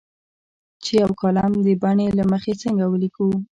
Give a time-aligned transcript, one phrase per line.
[0.83, 3.27] چې یو کالم د بڼې له مخې څنګه ولیکو.